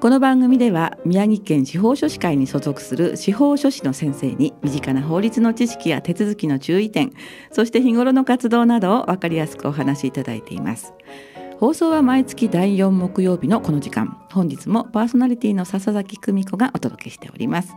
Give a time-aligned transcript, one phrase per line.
[0.00, 7.12] この番組では宮城県司法書士会に所属する司法書士の先生に身近な法律の知識や手続きの注意点
[7.50, 10.94] そして日頃の活動などを分かりやすくお話しいただいています。
[11.58, 17.74] 放送は毎月第4木曜日のこの時間本日もパーソナリティの笹崎久美子がお届けしております。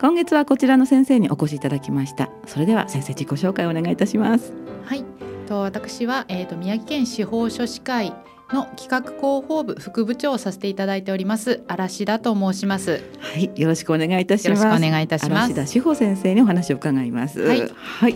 [0.00, 2.30] 今月はこちらの先生にお越しいただきました。
[2.46, 4.52] それでは先生自己紹介をお願いいたします。
[4.84, 5.04] はい。
[5.46, 8.12] と私は、えーと宮城県司法書士会
[8.52, 13.02] の企画広報部副部長をさせていただいております嵐田と申します。
[13.20, 14.62] はいよろしくお願いいたします。
[14.62, 15.52] よろしくお願いいたします。
[15.52, 17.40] 嵐田志保先生にお話を伺います。
[17.40, 18.14] はい、はい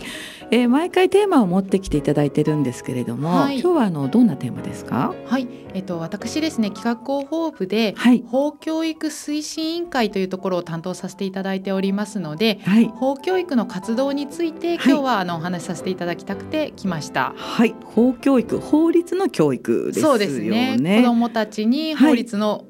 [0.51, 3.59] えー、毎回テーマを持ってきていただいてるんですけれども、はい。
[3.59, 5.13] 今日はあのどんなテーマですか？
[5.27, 5.47] はい。
[5.75, 8.23] えっ、と私ですね企画広報部ではい。
[8.27, 12.85] 法教育推進委員会というところを担当させていただいておりますのではい。
[12.85, 17.33] 法教育の活動について今日はあのお話しさせていただきたくて来ました。
[17.37, 17.75] はい。
[17.83, 20.09] 法教育法律の教育ですよね。
[20.09, 20.77] そうですね。
[21.01, 22.65] 子どもたちに法律の、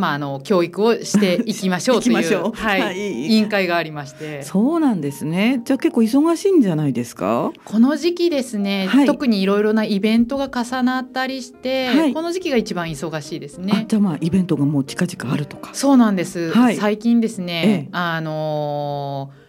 [0.00, 2.16] まああの教育をしていきましょうという
[2.48, 2.52] う。
[2.56, 2.98] はい、はい。
[2.98, 4.42] 委員会がありまして。
[4.42, 5.60] そうなんですね。
[5.64, 7.52] じゃあ結構忙しいんじゃないですか？
[7.64, 9.06] この時期ですね、はい。
[9.06, 12.14] 特にいろいろなイベントが重なったりして、はい。
[12.14, 13.84] この時期が一番忙しいですあね。
[13.88, 15.70] じゃあまあイベントがもう近々あるとか。
[15.74, 16.76] そうなんです、はい。
[16.76, 17.88] 最近ですね、ええ。
[17.92, 19.39] あのー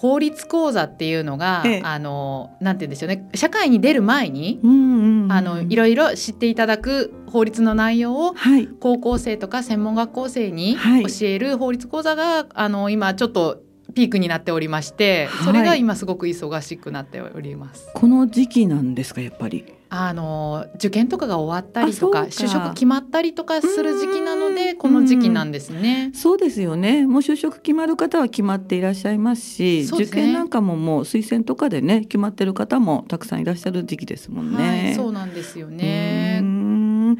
[0.00, 1.80] 法律講座っていうのが、ええ。
[1.84, 3.28] あのーなんて言うんでしょうね。
[3.34, 5.32] 社会に出る前に、うんうんうん。
[5.32, 8.68] あのいろいろ知っていただく法律の内容をはい。
[8.80, 11.02] 高校生とか専門学校生にはい。
[11.06, 13.60] 教える法律講座が、あの今ちょっと
[13.94, 15.44] ピークになっておりましてはい。
[15.46, 17.90] それが今すごく忙しくなっております。
[17.92, 19.64] この時期なんですかやっぱり？
[19.90, 26.10] あの受験とかが終わったりとか就職決まったりとかする時期なのでこの時期なんですね。
[26.12, 34.86] そうですよねもう就職決まる方は決まっていらっしゃいますしね受験なんかももう推薦とかでね決まってる方もたくさんいらっしゃる時期ですもんね。
[34.86, 36.40] はい、そうなんですよね。
[36.40, 37.16] ん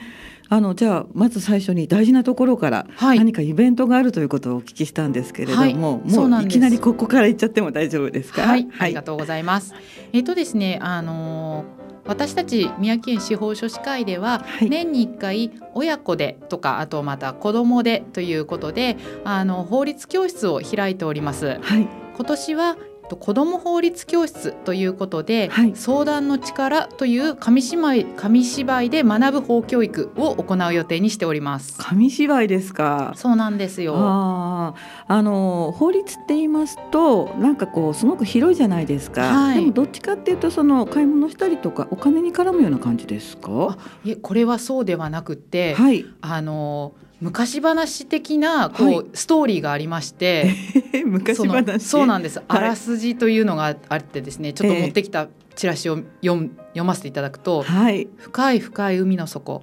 [0.50, 5.72] あのじゃあまず最初に大事なところからはい何かイベントがあるということをお聞きしたんですけれども、はい
[6.10, 8.42] そもういきなりここから行っちゃっても大丈夫ですか？
[8.42, 9.72] はい、ありがとうございます。
[10.12, 21.58] えっとですね、あのー私たち宮城県司法書士会では、はい年に1回親子でとかあとまた子供でということであの法律教室を開いております。
[21.60, 22.80] はい今年はと
[23.16, 31.76] 子ども法律教室ということで、はい相談の力という紙芝居紙芝居で学ぶ法教育を行う予定にしております。
[31.78, 33.12] 紙芝居ですか？
[33.16, 33.94] そうなんですよ。
[33.96, 34.74] あ
[35.08, 43.78] の法律って言いますとなんかこうすごく広いじゃないですか、はいでもどっちかっていうとその買い物したりとかお金に絡むような感じですか？
[44.04, 50.52] いえこれはそうではなくって、はいあの昔話的なこう、はいストーリーがありまして
[51.04, 51.80] 昔話。
[51.84, 54.82] そうなんです、あらすじというのがあってですねちょっとええ。
[54.82, 59.62] 持ってきたチラシを読む読ませていただくとはい「深い深い海の底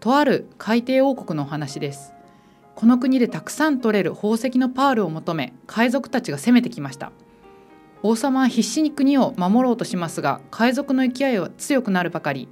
[0.00, 2.12] とある海底王国のお話です」
[2.76, 7.12] この国でたくさん取れる宝石のパールを求め海賊たちが攻めてきました。
[8.04, 12.48] 王様は必死に国を守ろうとしますが海賊の勢いは強くなるばかり。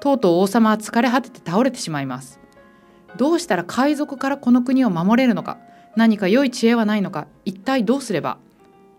[0.00, 2.38] とうとう王様は疲れ果てて倒れてしまいます
[3.16, 5.58] どうしたら海賊からこの国を守れるのか
[5.96, 8.38] 何か良い知恵はないのか一体どうすれば？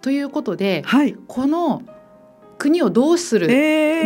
[0.01, 1.15] ということではい。
[1.27, 1.81] この
[2.57, 3.47] 国をどうする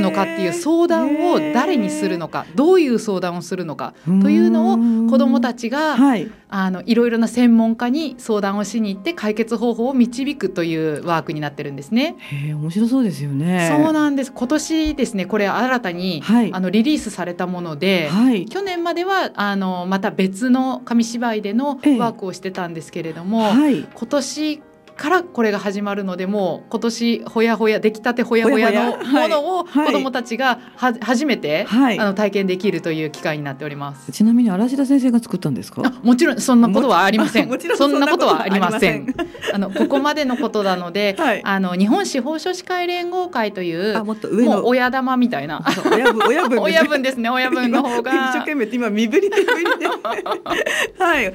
[0.01, 6.31] のかっていう相談を誰にするのか、どういう相談をするのかというのを子どもたちちがはい。
[6.51, 12.15] あのいろいろな専門家に相談をしに行って解決方法を導くというワークになってるんですね。
[12.17, 13.71] へえ面白そうですよね。
[13.71, 14.31] そうなんです。
[14.33, 16.51] 今年ですねこれ新たに、はい。
[16.51, 18.47] あのリリースされたもので、はい。
[18.47, 21.99] 去年まではあのまた別の紙芝居でのええ。
[21.99, 23.81] ワークをしてたんですけれども、はい。
[23.83, 24.63] 今年
[24.99, 29.85] からこれが始まるのでもう今年ほやほや出来たてほやほやのものをはい。
[29.87, 31.99] 子どもたちがは初めて、はい。
[31.99, 34.11] あの体験できるという機会になっております。
[34.11, 35.81] ちなみに嵐田先生が作ったんですか？
[35.85, 37.49] あもちろんそんなことはありません。
[37.77, 39.07] そんなことはありません。
[39.53, 41.41] あのここまでのことなので、 はい。
[41.45, 44.65] あの日本司法書士会連合会というあもっと上の。
[44.67, 45.63] 親玉みたいな。
[45.91, 49.87] 親分親分親分ですね親分の方今一生が懸命今身振りで身振りで。
[50.99, 51.33] はい。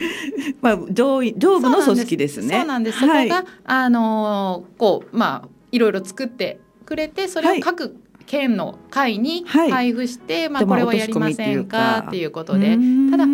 [0.61, 2.57] まあ上位上部の組織ですね。
[2.59, 2.99] そうなんです。
[3.01, 3.29] そこはい。
[3.29, 7.97] が、あのーこうまあいろいろ作ってくれてそれを各
[8.27, 9.71] 県の会にはい。
[9.71, 12.77] 配布して、までまああこれはやりませんかっていうことで。
[13.11, 13.27] ただ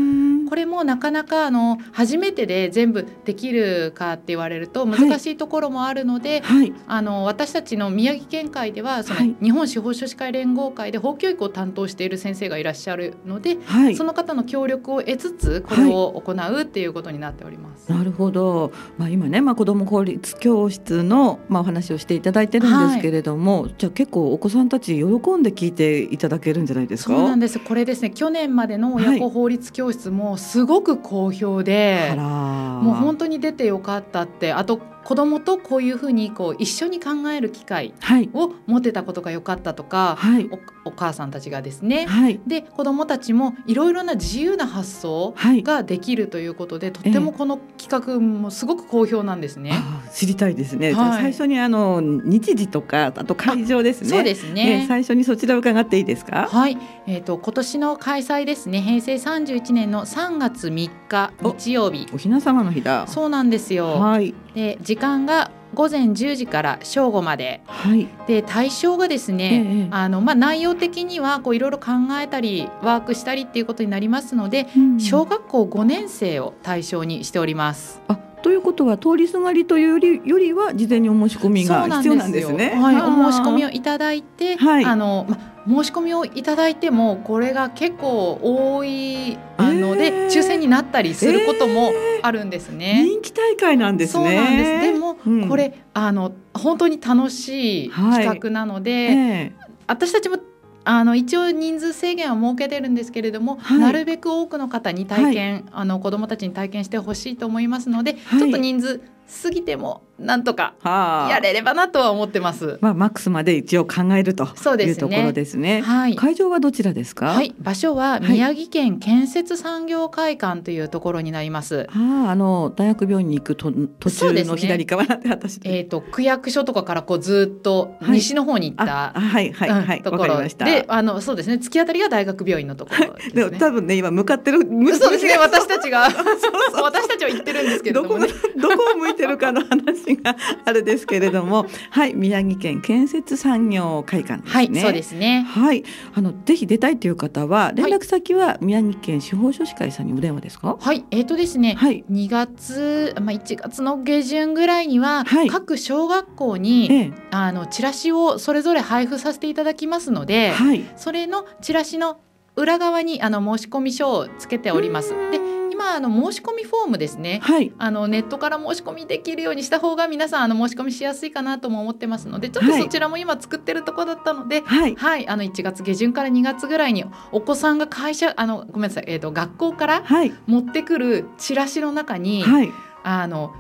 [0.51, 6.73] これもなかなかあの初めてで全部できるかって言われると難しいところもあるので、はい。
[6.89, 9.37] あの私たちの宮城県会ではその、はい。
[9.41, 13.95] 日本司法書士会連合会で法教育を担当している先生がいらっしゃるので、はい。
[13.95, 17.89] その方の協力を得つつこれを行うっていうことになっております。
[17.93, 27.15] なるほど、まあ、今ね、まあ、子ども公立教室の、まあ、お話をしていただいてるんですけれども、じゃあ結構お子さんたち喜んで聞いていただけるんじゃないですか？
[27.15, 27.61] そうなんです。
[27.61, 34.53] これですね去年までの親子法律教室もすごく好評で、もう本当に出てよかったって。
[34.53, 38.31] あと子供とこういうふうにこう一緒に考える機会はい。
[38.33, 40.49] を持てたことが良かったとかはい。
[40.53, 40.61] お
[40.91, 42.41] お母さんたちがですねはい。
[42.47, 45.65] で子どもたちもいろいろな自由な発想はい。
[45.65, 49.73] ができるということでとってもこの企画もすごく好評なんですね。
[49.75, 54.09] あ知りたいですね、最初にあの日時とかあと会場ですね。
[54.11, 54.83] そうですね。
[54.85, 56.47] え最初にそちらを伺っていいですか？
[56.49, 56.79] はい、
[57.09, 58.81] えー、と今年の開催ですね。
[58.81, 61.53] 平成31年の3月3日お。
[61.53, 62.07] 日曜日。
[62.13, 63.09] おひな様の日だ。
[63.09, 63.87] そうなんですよ。
[63.99, 67.61] はいで時間が午前10時から正午まで。
[67.67, 68.09] はい。
[68.27, 75.01] で対象がですえね、えあのまあ、内容的にはこういろいろ考えたりワークしたりっていうことになりますので、うん。
[75.01, 78.01] 小学校5年生を対象にしております。
[78.09, 82.71] あということは通りすがりというよりよりは事前にお申し込みが必要なんですね。
[82.71, 84.85] はい、お申し込みをいただいて、はい。
[84.85, 90.31] あのま申し込みをいただいてもこれが結構多いあので、えー。
[90.31, 91.93] 抽選になったりすることも
[92.23, 93.05] あるんですね。
[93.05, 94.25] 人気大会なんですね。
[94.25, 94.93] そうなんです。
[94.93, 95.49] でも、うん。
[95.49, 98.25] これあの本当に楽しいはい。
[98.25, 99.53] 企画なので、ええ。
[99.87, 100.39] 私たちも
[100.85, 103.79] あの一応人数制限は設けてるんですけれども、はい。
[103.79, 108.39] なるべく多くの方に体験、あの子どもたちに体験してほしいと思いますので、はい。
[108.39, 109.01] ちょっと人数
[109.43, 112.79] 過ぎてもなんとかはあやれればなとは思ってます。
[112.81, 115.81] まあマックスまで一応考えるというところですね。
[115.81, 116.17] はい。
[116.17, 117.29] 会場はどちらですか？
[117.29, 121.87] はい、場所ははい宮城県建設産業会館というところになります。
[121.91, 125.61] あああの大学病院に行くと途中の左側なんて私。
[125.65, 130.65] えっ、と区役所とかからこうずっとはい西の方に行った、はいはいうんはいところわかりました。
[130.65, 131.55] で、あのそうですね。
[131.55, 133.59] 突き当たりが大学病院のところですでもね。
[133.59, 135.35] 多分ね今向かってるむそうですね。
[135.37, 138.29] む私たちが私たちは言ってるんですけれどどもね。
[138.57, 144.57] どこを向いてるかの話があるですけれども、 はい宮城県建設産業会館ですね。
[144.57, 145.47] はい、そうですね。
[145.49, 145.85] はい、
[146.15, 150.77] あのぜひ出たいという方は連絡先は宮城県司法書士会さんにお電話ですか？
[150.81, 151.75] はい、えっ、とですね。
[151.79, 152.05] はい。
[152.11, 160.85] 2月、まあ、1月の下旬ぐらいには、はい各小学校にええ、あのチラシをそれぞれ配布させていただきますので、はい。
[160.97, 162.19] それのチラシの
[162.57, 165.11] 裏側にあの申し込み書をつけております。
[165.31, 165.41] で
[165.81, 167.41] 今あの申し込みフォームですね。
[167.43, 167.73] はい。
[167.79, 174.95] あのネットから申し込みできるようにした方が皆さんあの申し込みしやすいかなとも思ってますのでちょっとはいそちらも今作ってるところだったので、はい。
[174.95, 180.35] はい、あの1月下旬から2月ぐらいにお子さんが会社あのごめんなさい、えー、と学校からはい。
[180.47, 182.71] 持ってくるチラシの中に、はい。
[183.03, 183.55] あの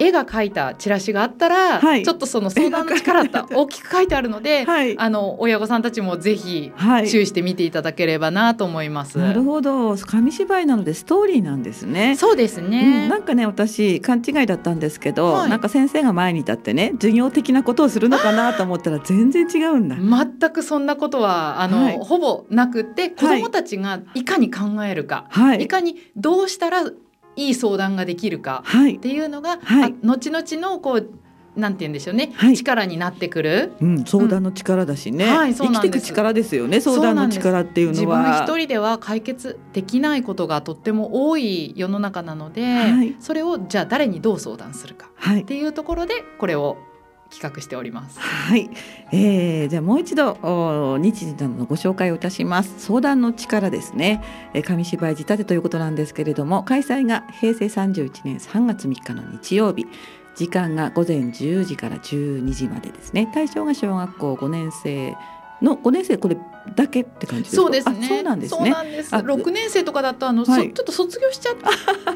[0.00, 4.98] 絵が描いたチラシがあったら、はいちょっとその相談の力って大きく書いてあるので、はい。
[4.98, 7.08] あの親御さんたちもぜひはい。
[7.08, 9.18] 注意して見ていただければなと思います。
[9.18, 12.16] なるほど紙芝居なのでストーリーなんですね。
[12.16, 13.08] そうですうん、ね。
[13.08, 19.96] なんかね私勘違いだったんですけど、はいなんか先生が前に立ってね授業的なことをするのかなと思ったら全然違うんだ。
[19.96, 25.68] 全くそんなことはあの、はいほぼなくって子どもたちがいかに考えるか、、はいい。
[25.68, 26.84] かにどうしたら
[27.36, 28.96] いい相談ができるかはい。
[28.96, 28.98] っ。
[28.98, 29.92] ていうのが、はい。
[29.92, 31.10] あ後々のこう
[31.56, 32.56] なんて言うんでしょうね、はい。
[32.56, 33.72] 力になってくる。
[33.80, 38.22] うん、相談の力だしね、うんはい生きていく力ですよね相談の力っていう自のは。
[38.22, 43.16] 分一人では解決できないことがとっても多い世の中なので、はい。
[43.18, 45.42] それをじゃあ誰にどう相談するかはい。
[45.42, 45.44] っ。
[45.44, 46.78] ていうところでこれを
[47.30, 48.18] 企画しております。
[48.18, 48.70] はい、
[49.12, 52.74] えー、じゃあもう一度日時などのご紹介をいたします。
[52.78, 54.22] 相談の力ですね、
[54.54, 59.86] えー紙芝居仕立てということなんですけれども開催が平成31年3月3日の日曜日。
[60.36, 63.30] 時間が午前10時から12時までですね。
[63.34, 65.14] 対象が小学校5年生
[65.60, 66.36] の5年生これ
[66.76, 67.62] だけって感じですか？
[67.62, 67.98] そうですね。
[68.02, 68.54] あそうなんです
[69.14, 71.54] ね六年生とかだとあの、そはいちょっと卒業しちゃっ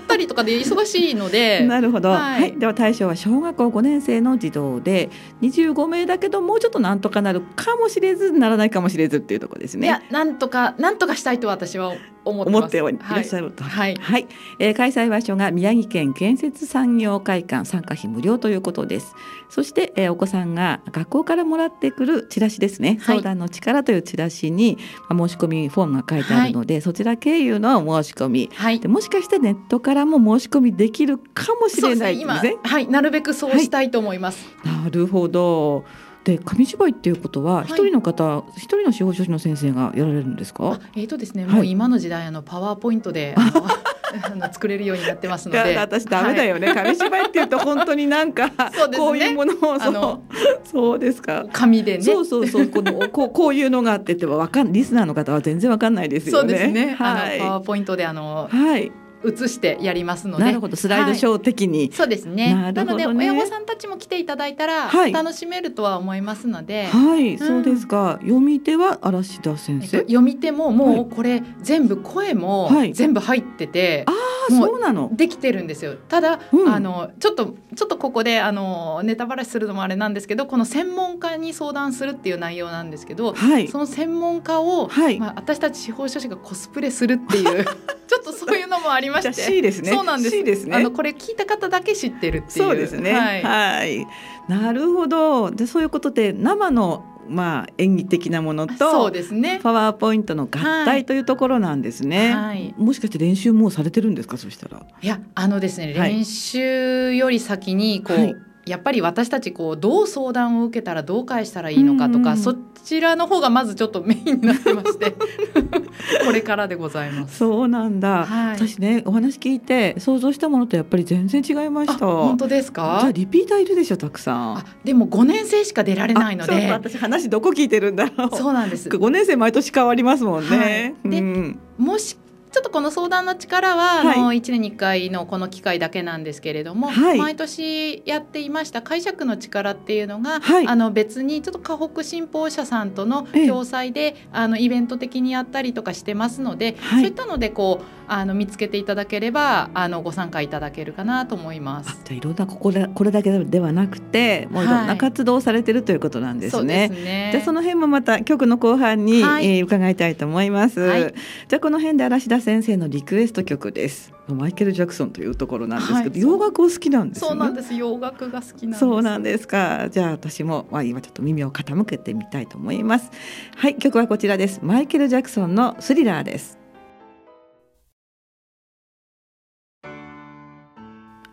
[0.07, 5.11] たりとかで忙しいので、 なるほど、ははいいでは対象は小学校5年生の児童で
[5.43, 9.87] 25名だけどもうちょっとなんとかなるかもしれずならないかもしれずっていうところですね。
[9.87, 12.61] いやなんとかなんとかしたいと私は思ってます。
[12.61, 12.81] 思ってい
[13.15, 13.65] らっしゃると。
[13.65, 13.97] はい。
[14.01, 14.27] はい、
[14.59, 19.15] えー開催場所が宮城県建設産業会館参加費無料ということです。
[19.51, 22.99] そして、えーお子さんが学校からもらってくるチラシですね。
[23.01, 28.51] はい相談の力というチラシに、まあ、申し込みフォームが書いてあるので、そちら経由の申し込み。
[28.55, 28.89] はいで。
[28.89, 32.57] もしかしてネットからも申し込みできるかもしれないです今ね。
[32.63, 34.47] はいなるべくそうしたいと思います。
[34.65, 35.85] なるほど。
[36.25, 40.73] で紙芝居っていうことははい一人の方一、人の司法書士の先生がやられるんですか？
[40.73, 40.81] あ。
[40.97, 43.35] えーとですね、はいもう今の時代あのパワーポイントで
[44.23, 45.77] あの作れるようになってますので。
[45.77, 48.55] 私ダメだよね、紙芝居って言うと本当になんかね。
[48.97, 50.23] こういうものをその
[50.65, 51.33] そうですか。
[51.35, 52.03] はい、紙でね。
[52.03, 56.49] そうそうそうこのこうこういうのがあってってわかんリスナーの方は全然わかんないですよね。
[56.49, 57.41] そうですね、はい。
[57.41, 58.93] あのパワーポイントであのはい、
[59.27, 60.45] 映してやりますので。
[60.45, 60.77] なるほど。
[60.77, 62.55] スライドショー的に、そうですね。
[62.55, 62.73] ね。
[62.73, 65.13] ので親御さんたちも来ていただいたらはい。
[65.13, 68.19] 楽しめるとは思いますので、はい、そうですか。
[68.23, 69.99] 読み手は嵐田先えっと生。
[70.01, 72.93] 読み手ももはうこれ全部声もはい。
[72.93, 74.13] 全部入ってて、あ
[74.51, 75.11] あ、もうそうなの？
[75.13, 75.97] できてるんですよ。
[75.97, 76.73] ただ、うん。
[76.73, 83.69] あのちょっとちょっとここであのネタバラシするのもあれなんですけどこの専門家に相談するっていう内容なんですけど、はい。
[83.69, 85.19] その専門家を、はい。
[85.19, 87.65] まあ、私たち司法書士がコスプレするっていう
[88.07, 89.91] ちょっとそういうのもありまじゃあして C ですね。
[89.93, 90.77] そうなんです C ですね。
[90.77, 93.13] あのこれ聞いた方だけ知ってるっていうそうですね。
[93.13, 94.07] はいはい。
[94.49, 95.51] なるほど。
[95.51, 102.35] で、そういうことで生のまあ演技的なものそうとですねパワーポイントの合はい体というところなんですね。
[102.35, 104.37] はいもしかして練習もうされてるんですか？
[104.37, 104.85] そしたら。
[105.01, 108.35] いやあのですねはい練習より先にこう、はい
[108.67, 112.55] やっぱり私たちこうどう相談を受けたらどう返したらいいのかとか、うんうんそ
[112.85, 115.13] ちらの方がまずちょっとメインになってまして
[116.27, 117.39] これからでございます。
[117.39, 118.27] そうなんだ。
[118.27, 122.07] はい私ねお話聞いて想像したものとやっぱり全然違いまあした。
[122.07, 124.59] 本当ですじゃリピーターいるでしょたくさん。
[124.59, 128.37] あでも5年生しか出られないのあそうで私話どこ聞いてるんだろう。
[128.37, 130.95] そうなんです五年生毎年変わりますもんね。
[131.05, 132.19] はいでうんもし
[132.55, 134.19] ちょっとこの相談の力は、はい。
[134.21, 137.19] あの1年に1回のこの機会だけなんですけれども、はい。
[137.19, 140.69] 毎年やっていました解釈の力っていうのが、はい。
[140.69, 143.49] あの別にちょっと河北新報社さんとのええ。
[143.49, 147.01] 共催で、あのイベント的にやったりとかしてますので、はい。
[147.01, 151.99] そういったのでこうあの見つけていただければあのご参加いただけるかなと思いまあす。
[152.05, 156.89] じゃあいろんなここでこれだけではなくてもういろんはない活動をされてるということなんですそうね。
[156.89, 157.29] ですね。
[157.33, 160.81] じゃあその辺もまた局の後半に、はいえー伺いたいと思います。
[160.81, 161.15] はい
[161.49, 164.13] じゃあこの辺で嵐田先生のリクエスト曲です。
[164.29, 167.31] マイケルジャクソンというところなんですけど、はい洋楽お好きなんですよね。
[167.31, 167.75] そうなんです。
[167.75, 168.81] 洋楽が好きなんです。
[168.81, 169.89] そうなんですか。
[169.91, 173.11] じゃあ私もまあ今ちょっと耳を傾けてみたいと思います。
[173.57, 174.61] はい、曲はこちらです。
[174.63, 176.64] マイケルジャクソンのスリラーです。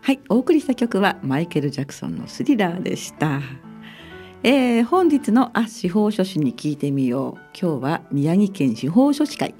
[0.04, 3.40] はい、お送りした曲はマイケルジャクソンのスリラーでした。
[4.42, 7.40] えー、本日のあ司法書士に聞いてみよう。
[7.56, 9.54] 今日は宮城県司法書士会。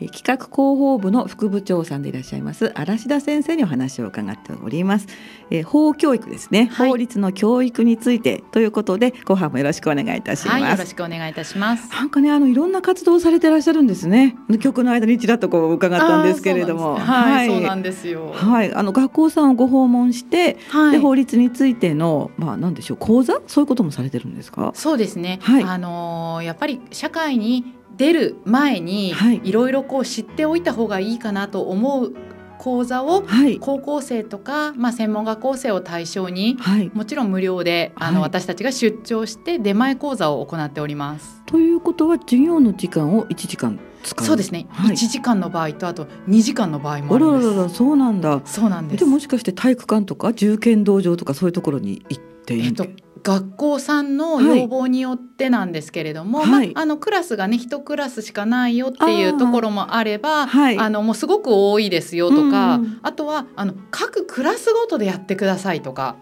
[0.00, 5.06] えー企画広報部の副部長さんでいらっしゃいます嵐田先生にお話を伺っております。
[5.50, 10.60] えー法教育ですね、はい法律の教育についてということで後半もよろしくお願いいたします。
[10.62, 11.90] はい、よろしくお願いいたします。
[11.90, 14.36] なんかねあのいろんな活動をされていらっしゃるんですね。
[14.60, 18.32] 曲の間にちらっとこう伺ったんですけれども、ねはい、そうなんですよ。
[18.32, 23.40] はい、あの学校さんをご訪問して、はいで法律についてのまあなんでしょう講座？
[23.46, 24.72] そういうこともされてるんですか？
[24.74, 25.38] そうですね。
[25.42, 27.64] はいあのーやっぱり社会に
[27.96, 32.12] 出る前に、はいい、ろいろこう知っておいた方がいいかなと思う
[32.58, 36.90] 講座をはい高校生とか、まあ、専門学校生を対象にはい。
[36.94, 41.42] もちろん無料であの、はい私たちが出張して出前講座を行っております。
[41.44, 44.26] ということは授業の時間を1時間使う。
[44.26, 47.54] そうですね、はい1時間の場合とあと2時間の場合もあらあるんです。
[47.54, 48.40] ららそうなんだ。
[48.46, 52.86] そうなんですでもしかして体育館とか重剣道場とかそういうところに行っていいえっと、
[53.24, 56.74] 学校さんの要望によってなんですけれども、はい。
[56.74, 60.78] まあ、あのクラスがね一クラスしかないよっていうところもあればはい。
[60.78, 66.16] あのもうすごく多いですよとか、うんあとはあの各クラスごとでやってくださいとか。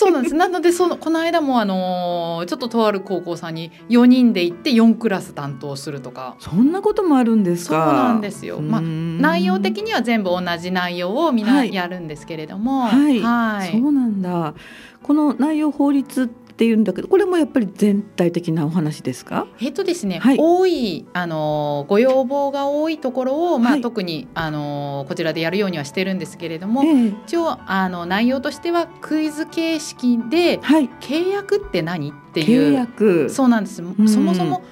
[0.00, 0.34] そうなんです。
[0.34, 6.36] なのでそのこの間もあのーちょっととある高校さんに4人で行って4クラス担当するとか。
[6.38, 7.92] そんなこともあるんですそうか。
[7.92, 8.60] なんですよ。
[8.60, 14.54] まあ内容的にには全部同じ内容をみんはないやるんですけれども、はいはいそうなんだ。
[15.02, 16.30] この内容法律
[16.60, 19.46] っていうんだけど、これもやっぱり全体的なお話ですか？
[19.62, 20.36] えっとですね、はい。
[20.38, 23.80] 多いあのご要望が多いところを、まあはい。
[23.80, 27.14] 特にあのこちらでやるようにはしてるんですけれども、ええ。
[27.26, 30.90] 一応あの内容としてはクイズ形式ではい。
[31.00, 32.10] 契約って何？
[32.10, 33.30] ってい契う約。
[33.30, 33.94] そうなんです、ん。
[34.06, 34.62] そもそも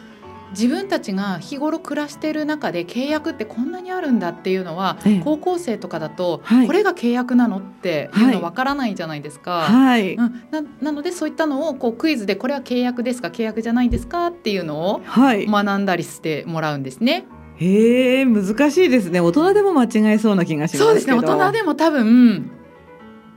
[0.50, 9.62] 自分たちが日頃暮らしてる中で契約ってこんなにあるんだっていうのは、ええ高校生とかだと、はいこれが契約なのっていうのわからないじゃないですか。
[9.62, 10.14] はい。
[10.14, 15.46] うん、ななのでそういったのをこうクイズでこれは契約ですか契約じゃないですかっていうのをはい。
[15.46, 17.26] 学んだりしてもらうんですね。
[17.56, 19.20] へえ、難しいですね。
[19.20, 20.84] 大人でも間違えそうな気がしますけど。
[20.84, 22.50] そうですね大人でも多分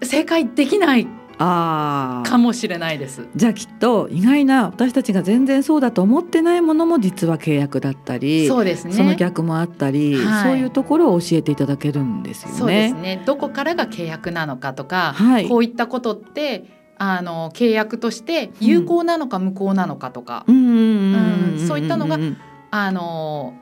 [0.03, 1.07] 正解できない
[1.41, 2.29] ああ。
[2.29, 3.27] かもしれないです。
[3.35, 8.93] じゃあきっと意外な私たちが全然そうだと思ってないものも実は契約だったり、そうですね。
[8.93, 12.57] その逆もあったり、はいそういうところを教えていただけるんですよね。
[12.57, 13.23] そうですね。
[13.25, 16.65] どこからが契約なのかとか、はいこういったことって
[16.97, 22.37] あの契約として有効なのか無効なのかとか、うんうんうんうんうんそういったのがうん
[22.69, 23.53] あの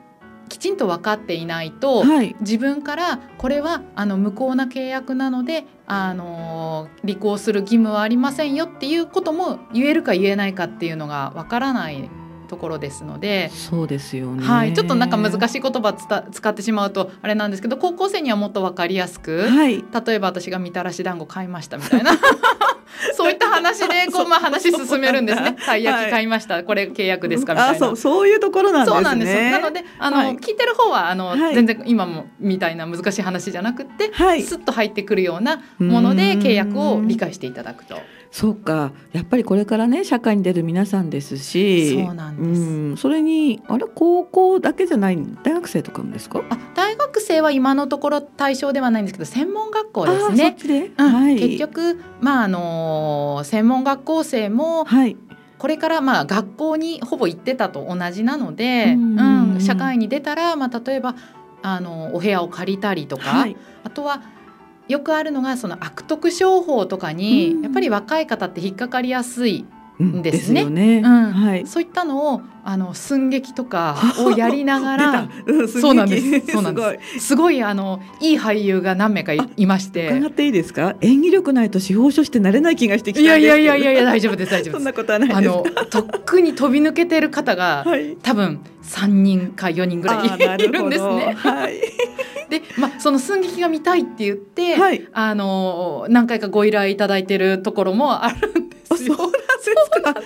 [0.50, 2.36] きちんと分かっていないと、はい。
[2.40, 12.10] 自分からこれはあの無効な契約なので、あの履行する義務はありませんよっていうことも言えるか言えないかっていうのがわからない
[12.48, 13.48] ところですので。
[13.50, 14.44] そうですよね。
[14.44, 19.84] はい、ちょっとなんか難いしい言葉つた使ってしまうとあれなんですけど高校生にはもっと分かりやすく、はい。
[20.06, 22.10] 例えば私がみたらし団子買いましたみたいな
[23.72, 25.56] 話でこう、まあ、話進めるんですね。
[25.64, 27.76] たい焼き買いました、これ契約ですかみたいな。
[27.76, 28.94] あそうそういうところなんですね。
[28.94, 29.50] そうなんですよ。
[29.50, 30.36] なのであの、はい。
[30.36, 31.54] 聞いてる方はあの、はい。
[31.54, 34.42] 全然今もみたいな難しい話じゃなくって、はい。
[34.42, 36.40] スッと入ってくるようなものでうん。
[36.40, 38.00] 契約を理解していただくと。
[38.30, 38.92] そうか。
[39.12, 42.60] やっぱりこれからね社会に出る皆さんですしそうなんです。
[42.60, 42.96] うん。
[42.96, 46.42] それにあれ高校だけじゃない大学生とかもですか？
[46.48, 50.48] あ大学生は今のところ対象ではないんですけど専門学校ですあねそ。
[50.50, 51.12] っちで、うん。
[51.12, 51.36] はい。
[51.36, 55.16] 結局、まああの専門学校生もはい。
[55.58, 59.20] これからまあ学校にほぼ行ってたと同じなので、うん
[59.54, 61.16] うん社会に出たら、まあ、例えば
[61.62, 63.56] あのお部屋を借りたりとか、はい。
[63.84, 64.22] あとは
[64.90, 67.62] よくあるのがその悪徳商法とかに、うん。
[67.62, 69.64] やっぱり若い方って引っかかりやすい、
[70.00, 70.62] うんですね。
[70.62, 71.32] よね、うん。
[71.32, 71.66] はい。
[71.66, 75.28] そういったのをあの寸劇とか をやりながら
[75.68, 76.52] そうなんです。
[76.52, 76.80] そうなんです。
[76.80, 76.98] ごい。
[77.20, 80.08] すごいあのいい俳優が何名かいまして。
[80.08, 80.96] 伺っていいですか？
[81.00, 83.20] 演技力ないと司法書士ってなれない気がしてきた。
[83.20, 84.86] いやいやいやいやいや大丈夫です大丈夫そんです。
[84.90, 88.16] なことはないあですのとっくに飛び抜けてる方が、はい。
[88.22, 91.34] 多分3人か4人ぐらいるいるんですね。
[91.36, 91.74] はい。
[92.50, 95.06] で、まあ、その寸劇が見たいって言って、はい。
[95.12, 99.14] あの何回かご依頼いただいてるところもあるんですよ。
[99.14, 99.32] あそう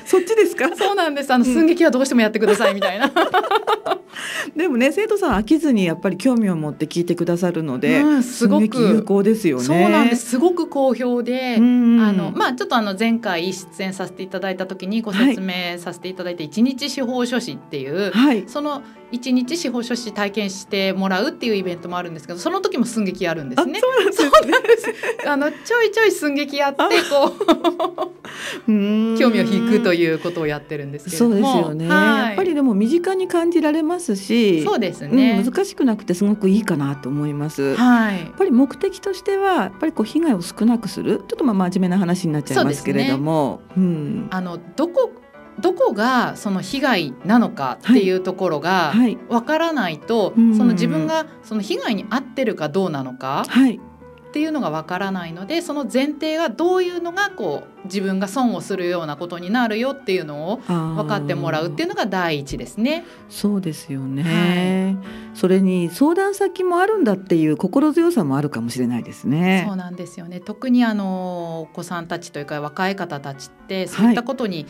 [0.05, 0.75] そっちですか？
[0.77, 1.31] そうなんです。
[1.33, 1.53] あのうん。
[1.53, 3.11] 寸劇はどうしてもやってくださいみたいな。
[4.55, 8.79] でもね生徒さん飽きずにやっぱり興味を持って聞いてくださるので、うんすごく。
[8.79, 9.65] 有効ですよね。
[9.65, 10.31] そうなんです。
[10.31, 11.57] すごく好評で。
[11.59, 18.45] うんあのまあ、ちょっとあの前回出演させていただいた時にご説明させていただいて一日司法書士っていう、はい。
[18.47, 23.79] その一日司法書士体験してもらうっていうイベントもあるんですけどその時も寸劇やるんであすね。
[23.81, 23.95] そう
[24.51, 24.87] なんです。
[24.89, 24.95] ね
[25.27, 27.33] あのちょいちょい寸劇やってあこ
[28.67, 28.71] う。
[28.73, 29.17] うん。
[29.19, 32.29] 興味を引くということをやってるんですけれどそうもですよね、はい。
[32.29, 37.63] やっぱりでも身近に感じられますしそうですね、うん、難しくなくてすごくいいかなと思います。
[37.63, 43.61] やっはいぱり目的としてはやっぱりこう被害を少なくするちょっとまあ真面目な話になっちゃいますけれども。
[43.76, 45.11] う、ん、あのどこ
[45.61, 49.19] どこがその被害なのかっていうところがはい。
[49.28, 50.56] わからないと、うん。
[50.56, 53.45] その自分がその被害に遭ってるかどうなのか。
[53.49, 53.80] はい
[54.34, 63.04] っていうのがわからないのでその前提がどういうのがこう自分が損をするようなことになるよっていうのを分分かってもらうっていうのが第一ですね。
[63.28, 64.97] そうですよね、
[65.34, 69.64] それに相談先もあるんだっていう心強さもあるかもしれないですね。
[69.68, 70.40] そうなんですよね。
[70.40, 74.66] 特にあのお子さんたちというか若い方たちってそういったことに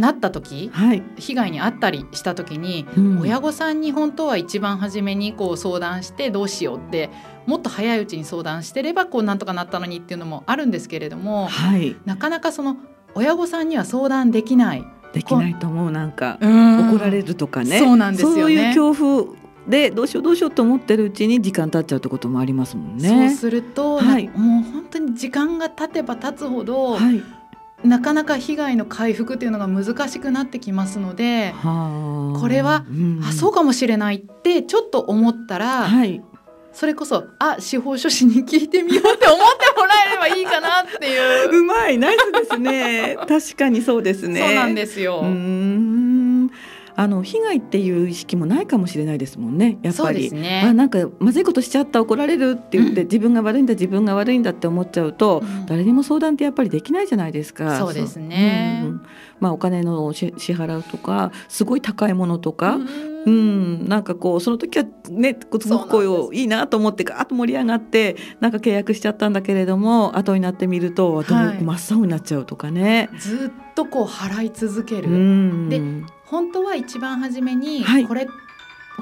[0.00, 3.20] なった時、はい、被害に遭ったりした時に、うん。
[3.20, 7.10] 親御さんに本当は一番初めにこう相談してどうしようって
[7.46, 11.96] もっと早いうちに相談してればこうなんとかなったのにっていうのもあるんですけれどもはい。
[12.04, 12.76] なかなかその
[13.14, 14.84] 親御さんには相談できない。
[15.12, 17.78] できないと思うなんか怒怒られるとかね。
[17.78, 18.54] そうなんですよね。
[18.54, 18.94] いう恐
[19.26, 23.08] 怖でどうしようどうしようと思ってるうちに時間経っちゃうってこともありますもんね。
[23.08, 24.26] そうすると、はい。
[24.26, 27.22] なもう本当に時間が経てば経つほど、はい、
[27.84, 32.40] なかなか被害の回復っていうのが難しくなってきますので、はあ。
[32.40, 33.20] これはうん。
[33.24, 36.22] あそうかもしれないってちょっと思ったら、はい。
[36.72, 41.50] それこそあ司法書士に聞いてみようって思ってもらえればいいかなっていう。
[41.58, 41.98] うまい。
[41.98, 43.16] ナイスですね。
[43.26, 44.40] 確かにそうですね。
[44.40, 45.20] そうなんですよ。
[45.20, 45.89] うーん
[47.00, 50.28] あの被害っていう意識もないかもしれないですもんねやっぱり。
[50.28, 50.60] すね。
[50.66, 53.06] あなんかまずいことしちゃった怒られるって言って、うん。
[53.06, 55.64] 自分が悪いんだ自分が悪いんだって思っちゃうと、うん。
[55.64, 57.78] 誰にも相談ってやっぱりできないじゃないですか。
[57.78, 58.82] そうですね。
[58.84, 59.02] うん
[59.40, 63.10] まあお金の支支払うとかすごい高いものとか、うん。
[63.26, 71.62] うん、なんかこうその時はねすごくこそういいなと思ってガーッと盛り上がってなんか契約しちゃったんだけれども後になってみると後はい。
[71.62, 73.10] 真っ青になっちゃうとかね。
[73.18, 75.10] ずっとこう払い続ける。
[75.10, 75.80] うん、で
[76.24, 78.06] 本当は一番初めに、はい。
[78.06, 78.26] これ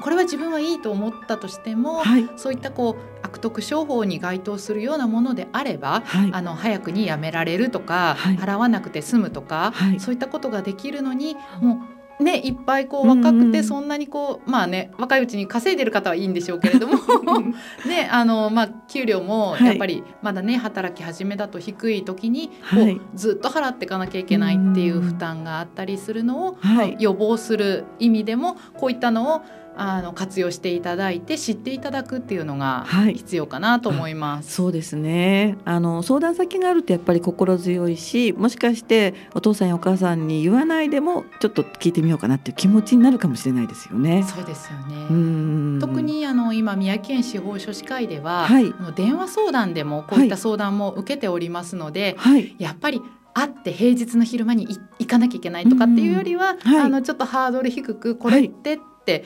[0.01, 2.29] これは自分はいいと思ったとしても、はい。
[2.35, 6.29] そういったこう悪徳商法に該当するようなものであれば、はい。
[6.33, 8.37] あの早くにやめられるとか、はい。
[8.37, 9.99] 払わなくて済むとか、はい。
[9.99, 11.81] そういったことができるのにも
[12.19, 16.95] うねいっぱいこう若くてそんなにこうまあね若いうちに稼いでる方はいいんでしょうけれども
[17.87, 19.65] ねあのまあ給料もはい。
[19.67, 23.01] やっぱりまだね働き始めだと低い時にこう、はい。
[23.15, 26.97] ずっと払っていかなきゃいけないっていう負担があったりするのを、はい。
[26.99, 29.41] 予防する意味でもこういったのを
[29.79, 33.13] あの活用していただいて知っていただくっていうのがはい。
[33.15, 34.53] 必要かなと思います。
[34.53, 35.57] そうですね。
[35.65, 44.23] あの相談先があるとやっぱり心強いしもしかしてお父さんやお母さんに言わないでもちょっと聞いてみようかなっていう気持ちになるかもしれないですよね。
[44.23, 45.07] そうですよね。
[45.09, 45.77] うん。
[45.79, 48.73] 特にあの今宮城県司法書士会では、はい。
[48.95, 52.55] 電話相談でもこういった相談も受けておりますので、はい。
[52.59, 53.01] やっぱり
[53.33, 56.79] 会って平日の昼間にい行かなきゃいけないとかっていうよりは、はい。
[56.79, 59.25] あのちょっとハードル低くこれってって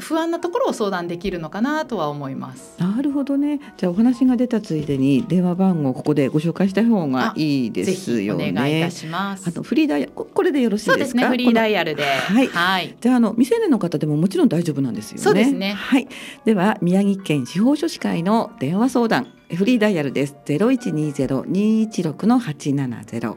[0.00, 2.74] 不安なところを相談できるのかなとは思います。
[2.78, 3.60] なるほどね。
[3.76, 8.90] じゃあお話が出たついでに電話番号をここでご紹介した方がいいでぜすよひお願いいねた。
[8.90, 9.52] しますあ。
[9.54, 11.22] のフリーダイヤルここれでよろしいそうですね。
[11.22, 11.30] ですか。
[11.30, 15.22] フリーダイイヤルで、はいはい、じゃああの未成年の方でももちろん大丈夫なんですよね。
[15.22, 16.08] そうですねはい。
[16.44, 20.36] では宮城県司法書士会の電話相談フリーダイヤルです。
[20.44, 23.36] ゼロ一二ゼロ二一六の八七ゼロ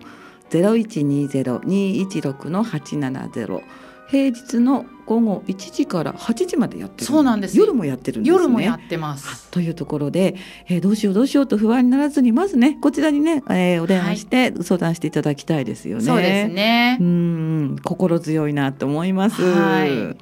[0.49, 3.61] ゼロ一二ゼロ二一六の八七ゼロ
[4.13, 9.49] 平日の午後1時から8時までやってるそうなんです夜もやってるんですね夜もやってます。
[9.49, 10.35] というところで、
[10.69, 16.03] えーどうしようどうしようと不安にならずにまずねこちらにね、えーお電話して相談していただきたいですよね。
[16.03, 17.03] そうですねう。
[17.03, 19.41] ん心強いなと思います。
[19.41, 20.15] はいあ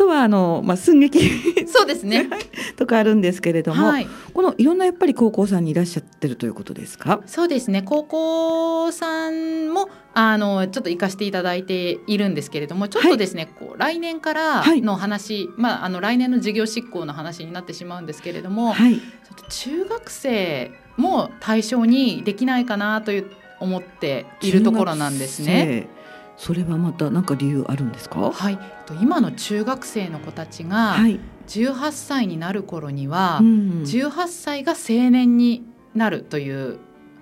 [0.00, 1.20] とはあのまあ寸劇
[1.68, 2.26] そうですね。
[2.76, 4.08] とかあるんですけれども、はい。
[4.32, 7.20] このいろんなやっぱり高校さんにいらっしゃってるということですか？
[7.26, 18.94] そうですね高校さんもあのちょっと行かせていただいているんですけれどもちょっとですね、こう来年からはいの話、まああの来年の授業執行の話になってしまうんですけれども、はい。
[18.96, 19.02] ちょ
[19.34, 23.26] っと中学生も対象にできないかなという
[23.60, 25.88] 思っているところなんですね。
[26.40, 28.30] それはまた何か理由あるんですか？
[28.32, 31.20] はい、と今の中学生の子たちがはい。
[31.48, 36.78] 18歳になる頃には、うん18歳が成年になるという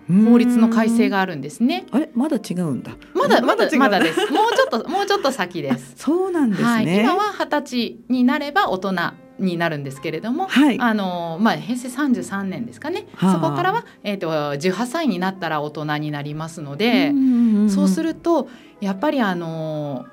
[0.06, 1.86] 法律の改正があるんですね。
[1.90, 2.10] あれ？
[2.14, 2.92] まだ違うんだ。
[3.14, 4.20] まだまだまだです。
[4.30, 5.94] もうちょっともうちょっと先です。
[5.98, 6.68] そうなんですね。
[6.68, 8.92] はい、今は二十歳になれば大人
[9.38, 13.06] になるんですけれども、はいあのまあ平成三十三年ですかね。
[13.14, 18.48] はあそこからはえっ、と十八歳になったら大人になりますので、んそうすると
[18.80, 20.06] やっぱりあの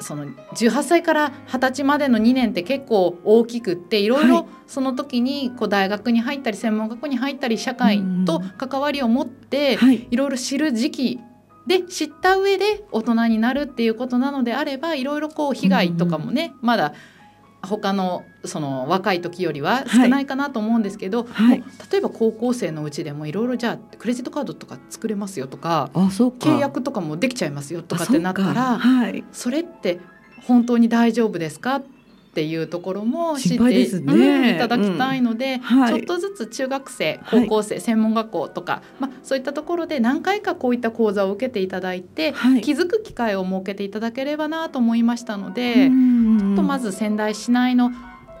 [0.00, 4.28] その18歳から20歳までの2年って結構大きくっていろいはい。
[4.30, 10.06] ろその時にこう大学に入ったり専門学校に入ったり社会と関わりを持ってはい。
[10.10, 11.20] いろいろ知る時期
[11.66, 16.94] で知った上で大人になるっていうことなのであればいろいろこう被害とかもね、まだ
[17.62, 25.90] 他のその若い時よりは少ないかなと思うんですけど、はい例えば高校生のうちでもいろいろじゃあクレジットカードとか作れますよとか。
[25.94, 29.24] 契約とかもできちゃいますよとかってなったらはい。
[29.32, 30.00] それって
[30.46, 31.76] 本当に大丈夫ですか？
[31.76, 31.99] って
[32.44, 35.94] いうところも知っていただきたいので、はい。
[35.94, 37.42] ちょっとずつ中学生はい。
[37.46, 42.60] 高校生、専門学校とか、まあ、そういったところで何回かこういった講座を受けていただいて、はい。
[42.60, 47.90] 気づく機会を設けていただければなと思いましたので、うちんょっとまず仙台市内の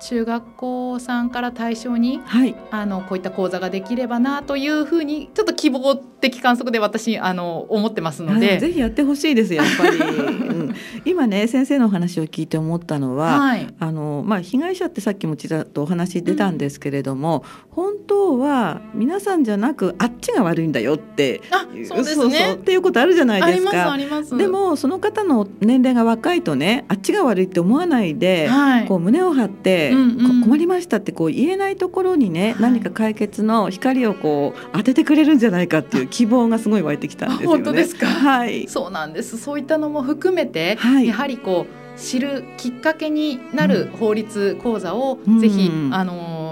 [0.00, 2.56] 中学校さんから対象にはい。
[2.70, 8.58] あのこういった講座ができればなというふうにちょっと希望的観測で私あの思ってますのあで。
[8.58, 23.96] ぜひやってほしいですやっぱり、 うん、今ね先生のお話を聞いて思ったのは、はい、あのまあ、被害者ってさっきもちらっとお話出たんですけれども、本当は皆さんじゃなくあっちが悪いんだよってあそうですそうねっていうことあるじゃないありますですかあ。
[23.96, 24.36] ります。
[24.36, 37.54] でもその方の年齢が若いとねあっちが悪いって思わないで、はい、こう胸を張って、うんうんこ困りましたってこう言えないところにね、はい何か解決の光をこう当ててくれるんじゃないかっていう希望がすごい湧いてきたんですよね。
[37.54, 38.06] あ本当ですか？
[38.06, 38.66] はい。
[38.68, 39.38] そうなんです。
[39.38, 46.49] そういったのも含めて、はいやはりこう知るきっかけになる法律講座をうんぜひ、うんあのー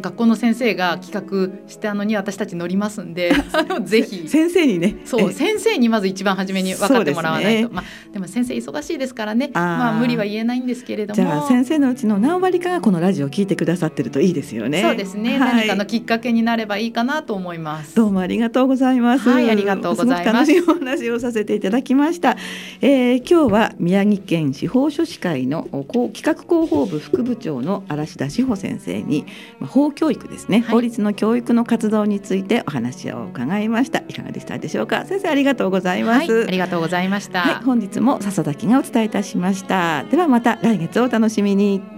[0.00, 3.32] 学校の先生が企画したのに私たち乗りますんで、
[3.84, 4.28] ぜひ。
[4.28, 4.96] 先生にね。
[5.04, 14.80] そうえ先生にまず一番初めに分かってもらわないと、ねまあでも先生忙しいですからねまあ無理は言えないんですけれどもじゃあ先生のうちの何割かがこのラジオを聞いてくださってるといいですよね。
[14.80, 17.94] そうですね、はい何かのきっかけになればいいかなと思います。
[17.94, 19.28] どうもありがとうございます。
[19.28, 22.36] はいありがとうございます楽しいお話をさせていただきました。
[22.80, 29.26] えー今日は宮城県司法書士会の企画広報部副部長の嵐田志保先生に、
[29.58, 34.00] まあ、法教育ですね、はい法律の教育の活動についてお話を伺いました。
[34.08, 35.06] いかがでしたでしょうか？
[35.06, 36.32] 先生ありがとうございます。
[36.32, 37.40] はい、ありがとうございました。
[37.40, 40.04] はい、本日も笹崎がお伝えいたしました。
[40.04, 41.95] ではまた来月お楽しみに。